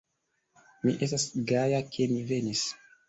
[0.87, 2.65] Mi estas gaja ke mi venis.